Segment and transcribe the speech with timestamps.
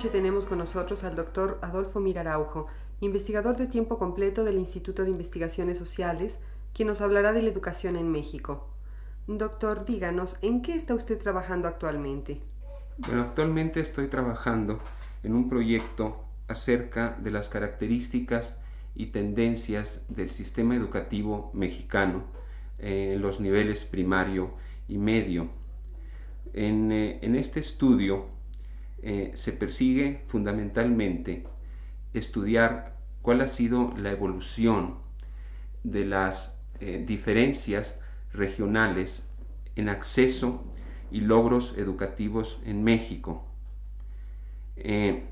[0.00, 2.68] Noche tenemos con nosotros al doctor Adolfo Miraraujo,
[3.00, 6.38] investigador de tiempo completo del Instituto de Investigaciones Sociales,
[6.72, 8.66] quien nos hablará de la educación en México.
[9.26, 12.40] Doctor, díganos, ¿en qué está usted trabajando actualmente?
[12.96, 14.78] Bueno, actualmente estoy trabajando
[15.22, 18.56] en un proyecto acerca de las características
[18.94, 22.22] y tendencias del sistema educativo mexicano
[22.78, 24.52] eh, en los niveles primario
[24.88, 25.50] y medio.
[26.54, 28.39] En, eh, este estudio
[29.02, 31.44] eh, se persigue fundamentalmente
[32.14, 34.98] estudiar cuál ha sido la evolución
[35.84, 36.56] de las
[37.06, 37.94] diferencias
[38.32, 39.28] regionales
[39.76, 40.64] en acceso
[41.10, 43.44] y logros educativos en México.
[44.76, 45.24] Eh,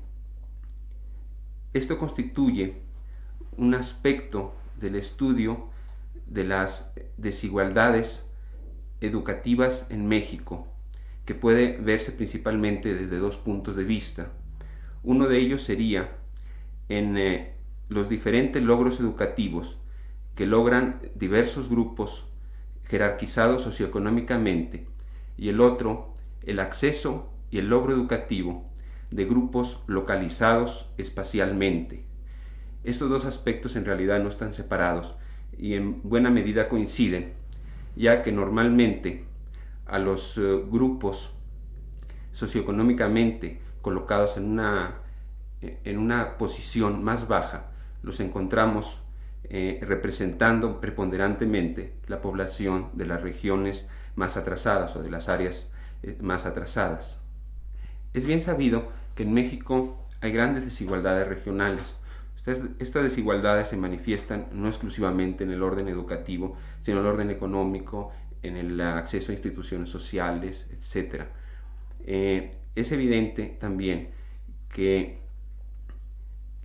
[1.73, 2.81] esto constituye
[3.57, 5.69] un aspecto del estudio
[6.27, 8.25] de las desigualdades
[9.01, 10.67] educativas en México,
[11.29, 14.31] que puede verse principalmente desde dos puntos de vista.
[15.03, 16.17] Uno de ellos sería
[16.87, 17.53] en eh,
[17.87, 19.77] los diferentes logros educativos
[20.33, 22.25] que logran diversos grupos
[22.87, 24.87] jerarquizados socioeconómicamente
[25.37, 28.67] y el otro el acceso y el logro educativo
[29.11, 32.05] de grupos localizados espacialmente.
[32.83, 35.13] Estos dos aspectos en realidad no están separados
[35.59, 37.33] y en buena medida coinciden,
[37.95, 39.29] ya que normalmente
[39.89, 41.31] a los eh, grupos
[42.31, 44.95] socioeconómicamente colocados en una,
[45.61, 48.97] en una posición más baja los encontramos
[49.43, 55.67] eh, representando preponderantemente la población de las regiones más atrasadas o de las áreas
[56.03, 57.17] eh, más atrasadas.
[58.13, 61.95] Es bien sabido que en México hay grandes desigualdades regionales.
[62.45, 68.11] Estas, desigualdades se manifiestan no exclusivamente en el orden educativo, sino en el orden económico,
[68.43, 71.23] en el acceso a instituciones sociales, etc.
[72.05, 74.11] Eh, es evidente también
[74.73, 75.19] que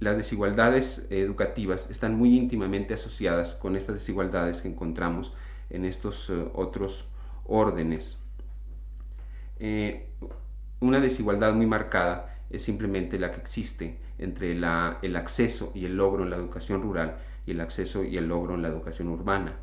[0.01, 5.33] las desigualdades educativas están muy íntimamente asociadas con estas desigualdades que encontramos
[5.71, 7.07] en estos eh, otros
[7.47, 8.19] órdenes.
[9.59, 10.09] Eh,
[10.81, 16.25] una desigualdad muy marcada es simplemente la que existe entre el acceso y el logro
[16.25, 19.57] en la educación rural y el acceso y el logro en la educación urbana.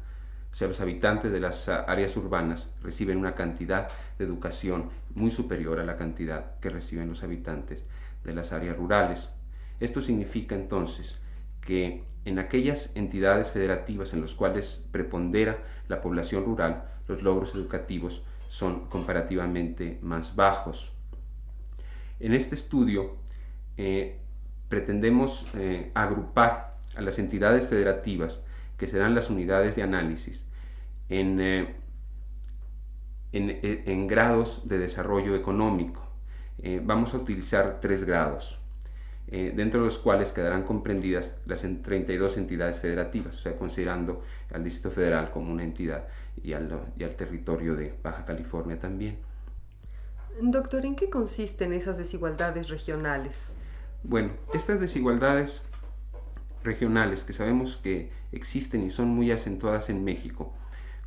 [0.52, 5.80] O sea, los habitantes de las áreas urbanas reciben una cantidad de educación muy superior
[5.80, 7.84] a la cantidad que reciben los habitantes
[8.24, 9.30] de las áreas rurales.
[9.80, 11.18] Esto significa entonces
[11.62, 15.58] que en aquellas entidades federativas en las cuales prepondera
[15.88, 20.92] la población rural, los logros educativos son comparativamente más bajos.
[22.20, 23.16] En este estudio
[23.78, 24.20] eh,
[24.70, 28.42] pretendemos eh, agrupar a las entidades federativas,
[28.82, 30.44] que serán las unidades de análisis,
[31.08, 31.76] en, eh,
[33.32, 36.02] en, grados de desarrollo económico.
[36.84, 38.60] vamos a utilizar tres grados.
[39.28, 44.64] Eh, dentro de los cuales quedarán comprendidas las 32 entidades federativas, o sea, considerando al
[44.64, 46.08] Distrito Federal como una entidad
[46.44, 49.20] y al, y al territorio de Baja California también.
[50.42, 53.54] Doctor, ¿en qué consisten esas desigualdades regionales?
[54.02, 55.62] Bueno, estas desigualdades
[56.64, 60.54] regionales que sabemos que existen y son muy acentuadas en México,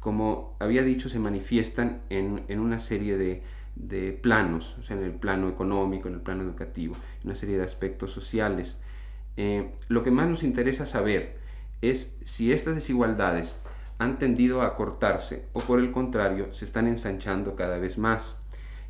[0.01, 3.43] como había dicho, se manifiestan en, en una serie de,
[3.77, 6.95] de planos, o sea, en el plano económico, en el plano educativo,
[7.25, 8.79] una serie de aspectos sociales.
[9.37, 11.39] Eh, lo que más nos interesa saber
[11.83, 13.59] es si estas desigualdades
[13.99, 18.37] han tendido a acortarse o por el contrario se están ensanchando cada vez más.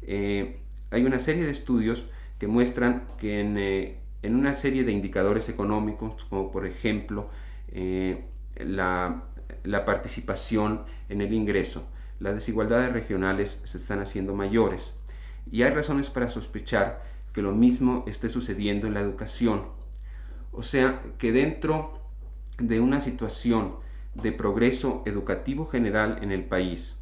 [0.02, 0.58] Eh,
[0.90, 2.06] hay una serie de estudios
[2.38, 7.28] que muestran que en, eh, en, una serie de indicadores económicos, como por ejemplo
[8.56, 9.24] la,
[9.64, 11.84] la participación en el ingreso,
[12.20, 14.94] las desigualdades regionales se están haciendo mayores
[15.50, 19.64] y hay razones para sospechar que lo mismo esté sucediendo en la educación.
[20.52, 22.00] O sea, que dentro
[22.58, 23.76] de una situación
[24.14, 26.96] de progreso educativo general en el país,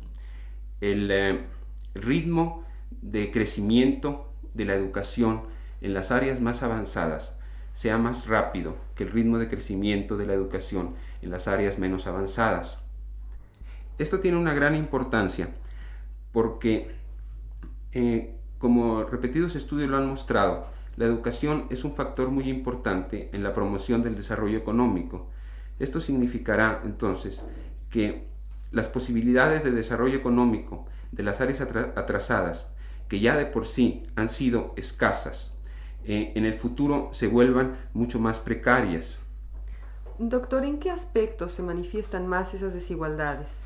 [0.80, 1.44] el, eh,
[1.94, 2.64] ritmo
[3.02, 5.42] de crecimiento de la educación
[5.82, 7.34] en las áreas más avanzadas
[7.74, 12.06] sea más rápido que el ritmo de crecimiento de la educación en las áreas menos
[12.06, 12.78] avanzadas.
[13.98, 15.50] Esto tiene una gran importancia
[16.32, 16.94] porque,
[17.92, 23.42] eh, como repetidos estudios lo han mostrado, la educación es un factor muy importante en
[23.42, 25.28] la promoción del desarrollo económico.
[25.78, 27.42] Esto significará entonces
[27.90, 28.26] que
[28.70, 32.70] las posibilidades de desarrollo económico de las áreas atrasadas,
[33.08, 35.51] que ya de por sí han sido escasas,
[36.04, 39.18] eh, en el futuro se vuelvan mucho más precarias.
[40.18, 43.60] Doctor, ¿en qué aspectos se manifiestan más esas desigualdades?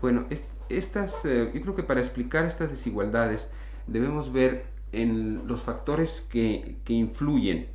[0.00, 0.26] Bueno,
[0.68, 3.50] estas, eh, yo creo que para explicar estas desigualdades
[3.86, 7.68] debemos ver en los factores que, que influyen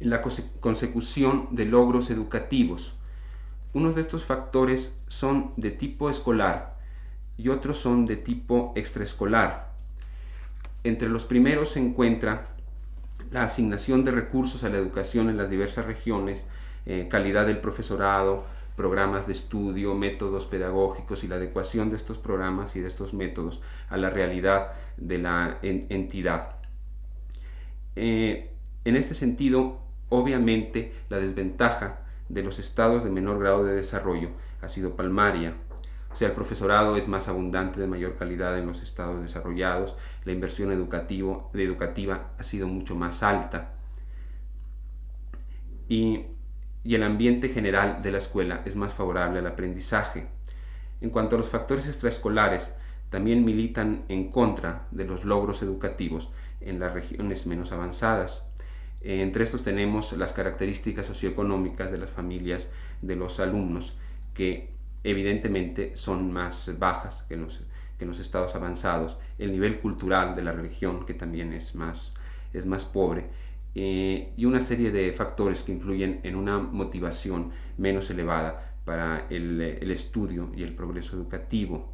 [0.00, 0.22] en la
[0.60, 2.94] consecución de logros educativos.
[3.74, 6.78] Unos de estos factores son de tipo escolar
[7.36, 9.72] y otros son de tipo extraescolar.
[10.84, 12.54] Entre los primeros se encuentra
[13.30, 16.46] la asignación de recursos a la educación en las diversas regiones,
[16.86, 18.44] eh, calidad del profesorado,
[18.76, 23.60] programas de estudio, métodos pedagógicos y la adecuación de estos programas y de estos métodos
[23.88, 26.56] a la realidad de la entidad.
[27.96, 28.52] Eh,
[28.84, 34.30] en este sentido, obviamente, la desventaja de los estados de menor grado de desarrollo
[34.62, 35.54] ha sido palmaria.
[36.12, 40.32] O sea, el profesorado es más abundante, de mayor calidad en los estados desarrollados, la
[40.32, 43.74] inversión educativo, educativa ha sido mucho más alta
[45.88, 46.26] y,
[46.84, 50.28] y el ambiente general de la escuela es más favorable al aprendizaje.
[51.00, 52.72] En cuanto a los factores extraescolares,
[53.10, 56.28] también militan en contra de los logros educativos
[56.60, 58.44] en las regiones menos avanzadas.
[59.00, 62.68] Eh, entre estos tenemos las características socioeconómicas de las familias
[63.00, 63.96] de los alumnos,
[64.34, 70.52] que evidentemente son más bajas que en los, estados avanzados, el nivel cultural de la
[70.52, 72.14] religión, que también es más,
[72.52, 73.26] es más pobre,
[73.74, 79.60] eh, y una serie de factores que influyen en una motivación menos elevada para el,
[79.60, 81.92] el estudio y el progreso educativo.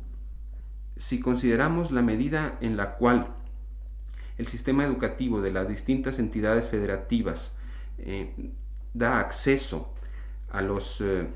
[0.96, 3.34] Si consideramos la medida en la cual
[4.38, 7.52] el sistema educativo de las distintas entidades federativas
[7.98, 8.32] eh,
[8.92, 9.92] da acceso
[10.50, 11.28] a los, eh,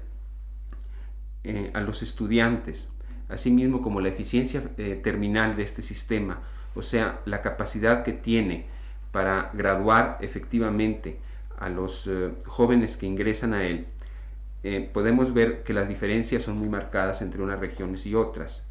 [1.44, 2.88] eh, a los estudiantes,
[3.28, 4.62] asimismo como la eficiencia
[5.02, 6.40] terminal de este sistema,
[6.74, 8.66] o sea, la capacidad que tiene
[9.12, 11.18] para graduar efectivamente
[11.58, 12.08] a los
[12.46, 13.86] jóvenes que ingresan a él,
[14.92, 18.62] podemos ver que las diferencias son muy marcadas entre unas regiones y otras.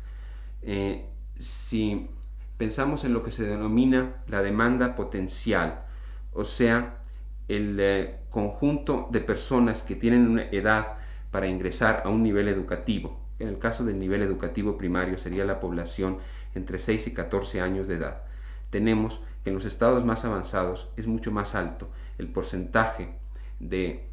[1.39, 2.09] si
[2.57, 5.81] pensamos en lo que se denomina la demanda potencial,
[6.33, 6.97] o sea,
[7.47, 10.97] el eh, conjunto de personas que tienen una edad
[11.31, 13.19] para ingresar a un nivel educativo.
[13.39, 16.17] En el caso del nivel educativo primario sería la población
[16.55, 18.23] entre 6 y 14 años de edad.
[18.69, 23.13] Tenemos que en los estados más avanzados es mucho más alto el porcentaje
[23.59, 24.09] de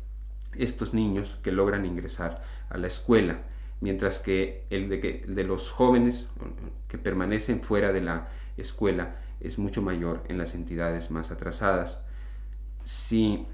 [0.56, 3.40] estos niños que logran ingresar a la escuela
[3.80, 6.26] mientras que el de, de los jóvenes
[6.88, 12.02] que permanecen fuera de la escuela es mucho mayor en las entidades más atrasadas.
[12.84, 13.46] Si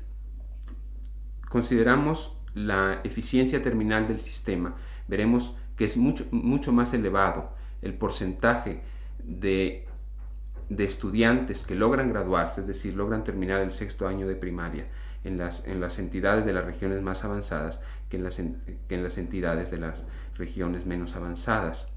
[1.49, 4.75] consideramos la eficiencia terminal del sistema,
[5.09, 8.83] veremos que es mucho, mucho más elevado el porcentaje
[9.25, 9.87] de,
[10.69, 14.87] de, estudiantes que logran graduarse, es decir, logran terminar el sexto año de primaria
[15.25, 19.03] en las, en las entidades de las regiones más avanzadas que en las, que en
[19.03, 20.03] las entidades de las
[20.37, 21.91] regiones menos avanzadas.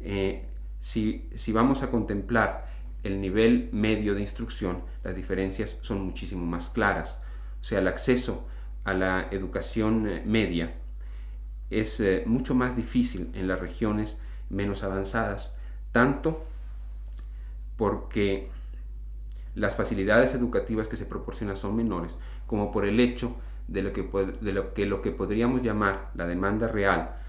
[0.00, 0.46] Eh,
[0.80, 2.68] si, si vamos a contemplar
[3.02, 7.18] el nivel medio de instrucción, las diferencias son muchísimo más claras.
[7.60, 8.46] O sea, el acceso
[8.84, 10.74] a la educación eh, media
[11.70, 15.52] es eh, mucho más difícil en las regiones menos avanzadas,
[15.92, 16.44] tanto
[17.76, 18.50] porque
[19.54, 22.14] las facilidades educativas que se proporcionan son menores,
[22.46, 23.36] como por el hecho
[23.68, 24.02] de lo que,
[24.40, 27.20] de lo que, lo que podríamos llamar la demanda real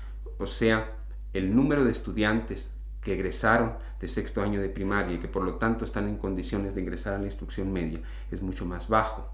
[0.42, 0.96] o sea,
[1.34, 2.72] el número de estudiantes
[3.02, 6.74] que egresaron de sexto año de primaria y que por lo tanto están en condiciones
[6.74, 9.32] de ingresar a la instrucción media es mucho más bajo.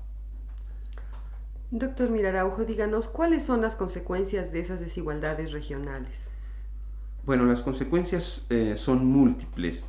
[1.69, 6.29] Doctor Miraraujo, díganos cuáles son las consecuencias de esas desigualdades regionales.
[7.25, 9.83] Bueno, las consecuencias eh, son múltiples.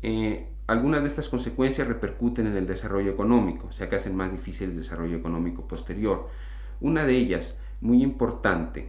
[0.00, 4.32] Eh, algunas de estas consecuencias repercuten en el desarrollo económico, o sea que hacen más
[4.32, 6.30] difícil el desarrollo económico posterior.
[6.80, 8.88] Una de ellas, muy importante,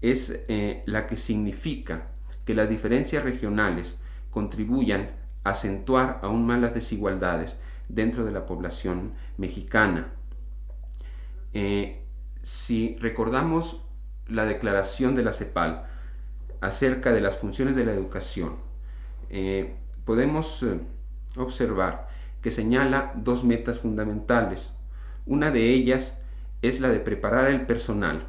[0.00, 2.06] es eh, la que significa
[2.44, 3.98] que las diferencias regionales
[4.30, 5.10] contribuyan
[5.42, 7.58] a acentuar aún más las desigualdades
[7.88, 10.12] dentro de la población mexicana.
[11.54, 12.02] Eh,
[12.42, 13.80] si recordamos
[14.28, 15.86] la declaración de la CEPAL
[16.60, 18.56] acerca de las funciones de la educación,
[19.30, 20.64] eh, podemos
[21.36, 22.08] observar
[22.42, 24.72] que señala dos metas fundamentales.
[25.24, 26.18] Una de ellas
[26.60, 28.26] es la de preparar el personal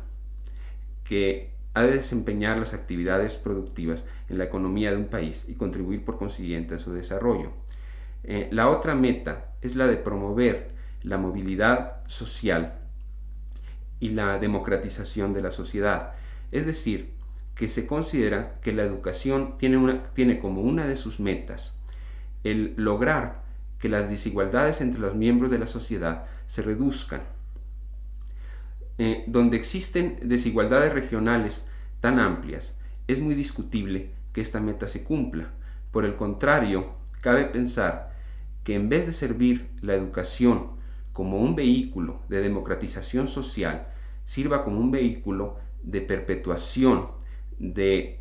[1.03, 6.05] que ha de desempeñar las actividades productivas en la economía de un país y contribuir
[6.05, 7.51] por consiguiente a su desarrollo.
[8.23, 10.71] Eh, la otra meta es la de promover
[11.03, 12.79] la movilidad social
[13.99, 16.13] y la democratización de la sociedad.
[16.51, 17.13] Es decir,
[17.55, 21.79] que se considera que la educación tiene, una, tiene como una de sus metas
[22.43, 23.43] el lograr
[23.79, 27.23] que las desigualdades entre los miembros de la sociedad se reduzcan.
[28.97, 31.65] Eh, donde existen desigualdades regionales
[31.99, 32.75] tan amplias,
[33.07, 35.49] es muy discutible que esta meta se cumpla.
[35.91, 38.13] Por el contrario, cabe pensar
[38.63, 40.71] que en vez de servir la educación
[41.15, 43.87] como un vehículo de democratización social,
[44.25, 47.07] sirva como un vehículo de perpetuación
[47.57, 48.19] de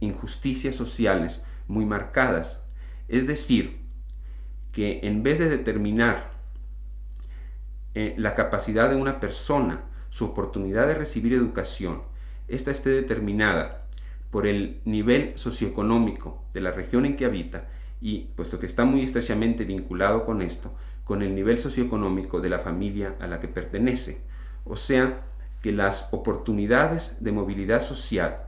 [0.00, 2.60] injusticias sociales muy marcadas.
[3.06, 3.78] Es decir,
[4.72, 6.32] que en vez de determinar
[7.94, 12.02] eh, la capacidad de una persona, su oportunidad de recibir educación,
[12.48, 13.86] ésta esté determinada
[14.32, 17.68] por el nivel socioeconómico de la región en que habita
[18.00, 20.74] y, puesto que está muy estrechamente vinculado con esto,
[21.12, 24.22] con el nivel socioeconómico de la familia a la que pertenece.
[24.64, 25.26] O sea,
[25.60, 28.46] que las oportunidades de movilidad social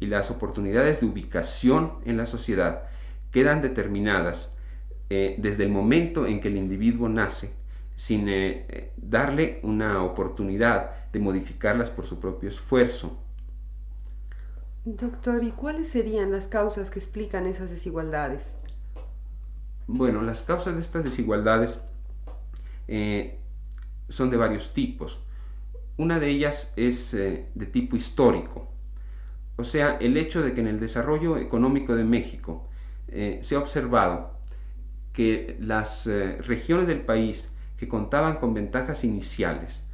[0.00, 2.82] y las oportunidades de ubicación en la sociedad
[3.30, 4.56] quedan determinadas
[5.08, 7.52] eh, desde el momento en que el individuo nace
[7.94, 13.16] sin eh, darle una oportunidad de modificarlas por su propio esfuerzo.
[14.84, 18.56] Doctor, ¿y cuáles serían las causas que explican esas desigualdades?
[19.86, 21.80] Bueno, las causas de estas desigualdades
[24.08, 25.20] son de varios tipos.
[25.96, 28.70] Una de ellas es de tipo histórico.
[29.60, 32.66] O sea, el hecho de que en el desarrollo económico de México
[33.08, 34.38] eh, se ha observado
[35.12, 39.84] que las eh, regiones del país que contaban con ventajas iniciales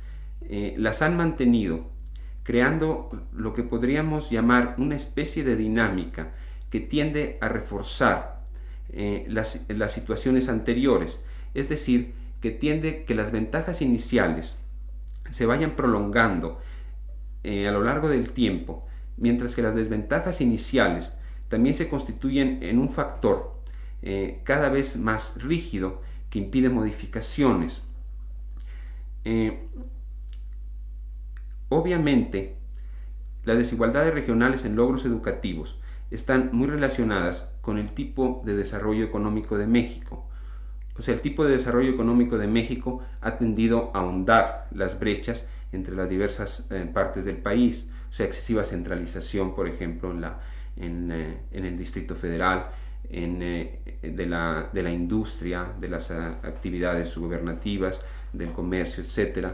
[0.43, 1.91] eh, las han mantenido,
[2.45, 6.31] creando lo que podríamos llamar una especie de dinámica
[6.71, 8.37] que tiende a reforzar
[9.26, 11.21] las, las situaciones anteriores,
[11.55, 14.59] es decir, que tiende que las ventajas iniciales
[15.31, 16.61] se vayan prolongando
[17.45, 21.12] a lo largo del tiempo mientras que las desventajas iniciales
[21.49, 23.55] también se constituyen en un factor
[24.02, 27.83] eh, cada vez más rígido que impide modificaciones.
[29.25, 29.69] Eh,
[31.69, 32.57] obviamente,
[33.45, 35.78] las desigualdades regionales en logros educativos
[36.11, 40.28] están muy relacionadas con el tipo de desarrollo económico de México.
[40.99, 45.45] O sea, el tipo de desarrollo económico de México ha tendido a ahondar las brechas
[45.73, 50.41] entre las diversas eh, partes del país o sea, excesiva centralización, por ejemplo, en, la,
[50.76, 52.69] en, eh, el Distrito Federal,
[53.11, 58.00] en, eh, de, la, de, la, industria, de las actividades gubernativas,
[58.33, 59.49] del comercio, etc.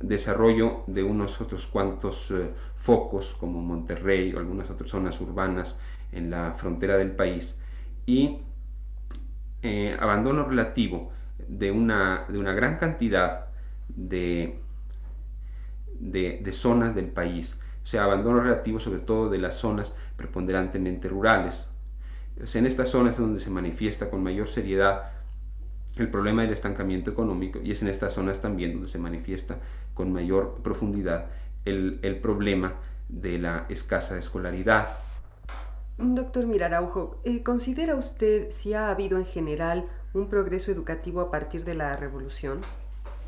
[0.00, 2.32] Desarrollo de unos otros cuantos
[2.76, 5.76] focos como Monterrey o algunas otras zonas urbanas
[6.12, 7.58] en la frontera del país
[8.06, 8.38] y
[9.98, 11.12] abandono relativo
[11.48, 13.46] de una, de una gran cantidad
[13.88, 14.58] de,
[15.98, 21.68] de, zonas del país, o sea, abandono relativo sobre todo de las zonas preponderantemente rurales.
[22.36, 25.10] en estas zonas es donde se manifiesta con mayor seriedad
[25.96, 29.58] el problema del estancamiento económico y es en estas zonas también donde se manifiesta
[29.94, 31.26] con mayor profundidad
[31.64, 32.74] el, problema
[33.08, 34.88] de la escasa escolaridad.
[35.96, 41.64] Doctor Miraraujo, eh, ¿considera usted si ha habido en general un progreso educativo a partir
[41.64, 42.60] de la revolución?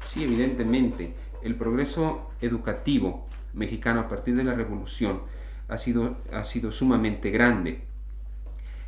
[0.03, 5.23] Sí, evidentemente el progreso educativo mexicano a partir de la revolución
[5.69, 7.83] ha sido, ha sido sumamente grande.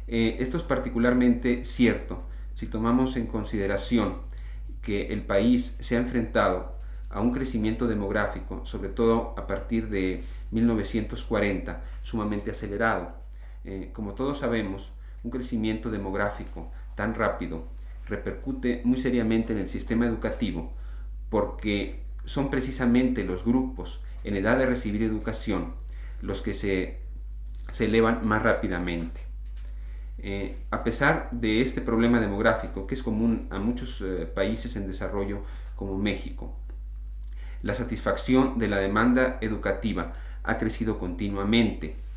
[0.09, 4.17] Eh, esto es particularmente cierto si tomamos en consideración
[4.83, 6.73] que el país se ha enfrentado
[7.11, 13.28] a un crecimiento demográfico, sobre todo a partir de 1940, sumamente acelerado.
[13.71, 14.91] Eh, como todos sabemos,
[15.23, 17.69] un crecimiento demográfico tan rápido
[18.07, 20.73] repercute muy seriamente en el sistema educativo
[21.29, 25.75] porque son precisamente los grupos en edad de recibir educación
[26.23, 27.01] los que se,
[27.79, 29.21] elevan más rápidamente.
[30.17, 34.87] Eh, a pesar de este problema demográfico que es común a muchos eh, países en
[34.87, 35.43] desarrollo
[35.77, 36.57] como México,
[37.61, 42.08] la satisfacción de la demanda educativa ha crecido continuamente.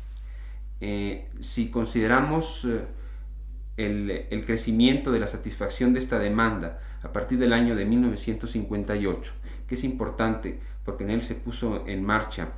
[0.84, 2.66] Eh, si consideramos
[3.76, 9.32] el, el, crecimiento de la satisfacción de esta demanda a partir del año de 1958,
[9.68, 12.48] que es importante porque en él se puso en marcha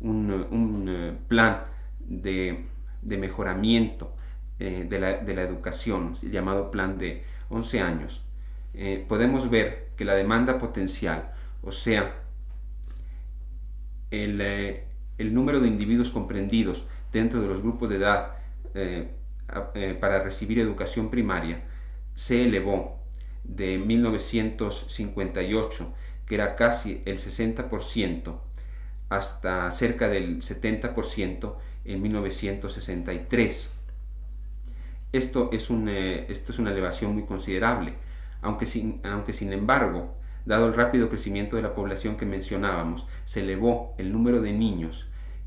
[0.00, 1.62] un, eh, plan
[2.00, 2.64] de,
[3.02, 4.14] mejoramiento
[4.58, 8.22] eh, de, la, educación, llamado plan de 11 años.
[8.74, 11.32] Eh, podemos ver que la demanda potencial,
[11.62, 12.20] o sea,
[14.10, 14.74] el,
[15.18, 18.32] número de individuos comprendidos dentro de los grupos de edad
[20.00, 21.62] para recibir educación primaria,
[22.14, 22.98] se elevó
[23.44, 25.94] de 1958
[26.26, 28.34] que era casi el 60%,
[29.08, 31.54] hasta cerca del 70%
[31.84, 33.70] en 1963.
[35.12, 37.94] Esto es, eh, esto es una elevación muy considerable,
[38.42, 43.40] aunque sin, aunque sin embargo, dado el rápido crecimiento de la población que mencionábamos, se
[43.40, 45.06] elevó el número de niños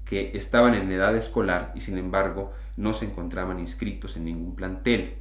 [0.09, 5.15] que estaban en edad escolar y sin embargo no se encontraban inscritos en ningún plantel.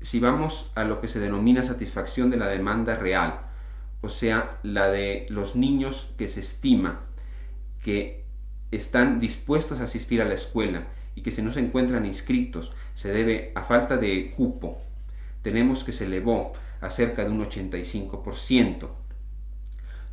[0.00, 3.40] Si vamos a lo que se denomina satisfacción de la demanda real,
[4.00, 7.00] o sea, la de los niños que se estima
[7.82, 8.24] que
[8.70, 13.12] están dispuestos a asistir a la escuela y que si no se encuentran inscritos se
[13.12, 14.78] debe a falta de cupo,
[15.42, 18.88] tenemos que se elevó a cerca de un 85%.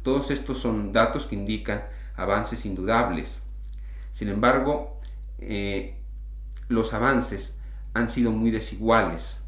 [0.03, 1.83] Todos estos son datos que indican
[2.15, 3.41] avances indudables.
[4.11, 4.99] Sin embargo,
[5.39, 5.95] eh,
[6.67, 7.55] los avances
[7.93, 9.39] han sido muy desiguales.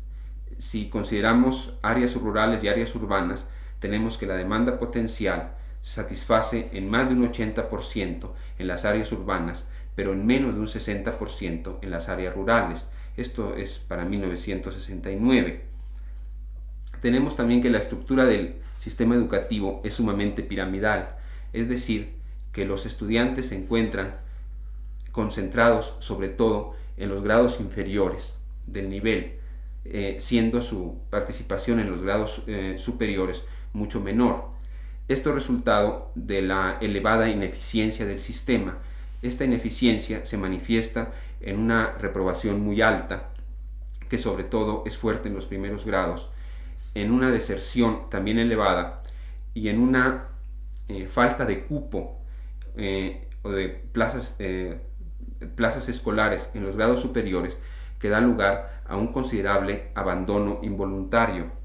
[0.57, 3.47] Si consideramos áreas rurales y áreas urbanas,
[3.79, 9.11] tenemos que la demanda potencial se satisface en más de un 80% en las áreas
[9.11, 9.65] urbanas,
[9.95, 12.87] pero en menos de un 60% en las áreas rurales.
[13.17, 15.65] Esto es para 1969.
[17.01, 21.17] Tenemos también que la estructura del sistema educativo es sumamente piramidal,
[21.51, 22.13] es decir,
[22.53, 24.15] que los estudiantes se encuentran
[25.11, 28.35] concentrados sobre todo en los grados inferiores
[28.67, 29.33] del nivel,
[29.85, 33.43] eh, siendo su participación en los grados eh, superiores
[33.73, 34.53] mucho menor.
[35.07, 38.77] Esto es resultado de la elevada ineficiencia del sistema.
[39.21, 43.31] Esta ineficiencia se manifiesta en una reprobación muy alta,
[44.07, 46.29] que sobre todo es fuerte en los primeros grados,
[46.93, 49.03] en una deserción también elevada
[49.53, 50.27] y en una
[50.87, 52.22] eh, falta de cupo
[52.77, 54.79] eh, o de plazas, eh,
[55.55, 57.59] plazas escolares en los grados superiores
[57.99, 61.63] que da lugar a un considerable abandono involuntario.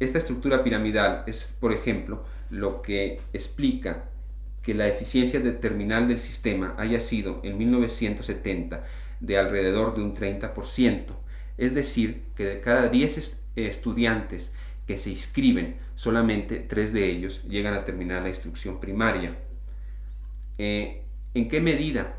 [0.00, 4.04] esta estructura piramidal es, por ejemplo, lo que explica
[4.62, 8.84] que la eficiencia terminal del sistema haya sido en 1970
[9.20, 11.04] de alrededor de un 30%,
[11.58, 14.52] es decir, que de cada 10 estudiantes
[14.86, 19.36] que se inscriben, solamente 3 de ellos llegan a terminar la instrucción primaria.
[20.58, 22.18] Eh, ¿En qué medida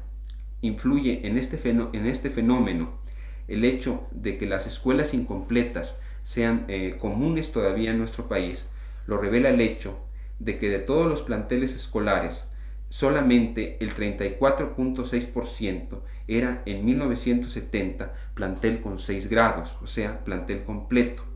[0.62, 3.00] influye en este, en este, fenómeno
[3.48, 8.66] el hecho de que las escuelas incompletas sean eh, comunes todavía en nuestro país?
[9.06, 10.00] Lo revela el hecho
[10.40, 12.44] de que de todos los planteles escolares,
[12.90, 21.33] solamente el 34.6% era en 1970 plantel con 6 grados, o sea, plantel completo.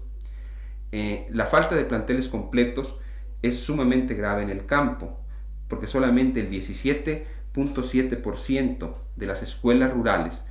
[0.91, 2.97] Eh, la falta de planteles completos
[3.41, 5.17] es sumamente grave en el campo,
[5.67, 10.41] porque solamente el 17.7% de las escuelas rurales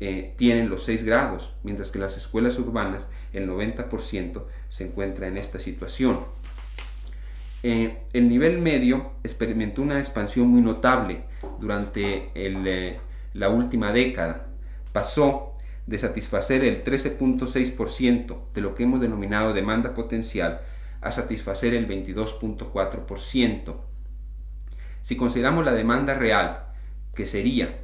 [0.00, 5.38] eh, tienen los 6 grados, mientras que las escuelas urbanas el 90% se encuentra en
[5.38, 6.20] esta situación.
[7.62, 11.22] Eh, el nivel medio experimentó una expansión muy notable
[11.60, 12.98] durante eh,
[13.32, 14.48] la última década.
[14.92, 15.53] Pasó
[15.86, 20.62] de satisfacer el 13.6% de lo que hemos denominado demanda potencial
[21.00, 23.76] a satisfacer el 22.4%.
[25.02, 26.64] Si consideramos la demanda real,
[27.14, 27.80] que sería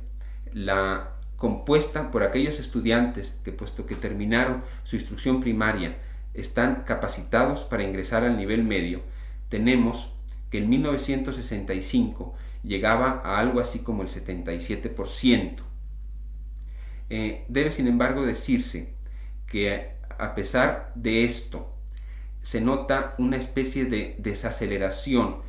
[0.53, 5.99] la compuesta por aquellos estudiantes que puesto que terminaron su instrucción primaria
[6.35, 9.03] están capacitados para ingresar al nivel medio,
[9.49, 10.13] tenemos
[10.51, 15.70] que en 1965 llegaba a algo así como el 77%.
[17.11, 18.94] Eh, debe sin embargo decirse
[19.46, 21.75] que a pesar de esto
[22.40, 25.42] se nota una especie de desaceleración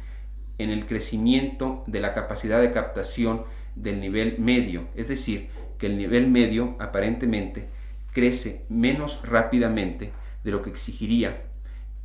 [0.58, 3.43] en el crecimiento de la capacidad de captación
[3.76, 7.69] del nivel medio, es decir, que el nivel medio aparentemente
[8.12, 10.12] crece menos rápidamente
[10.43, 11.43] de lo que exigiría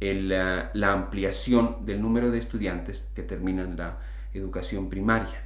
[0.01, 3.99] la, ampliación del número de estudiantes que terminan la
[4.35, 5.43] educación primaria.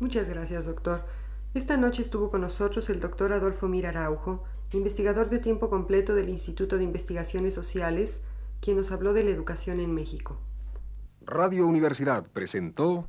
[0.00, 1.06] Muchas gracias, doctor.
[1.54, 6.28] Esta noche estuvo con nosotros el doctor Adolfo Mir Araujo, investigador de tiempo completo del
[6.28, 8.20] Instituto de Investigaciones Sociales,
[8.60, 10.36] quien nos habló de la educación en México.
[11.22, 13.06] Radio Universidad presentó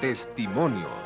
[0.00, 1.05] Testimonios.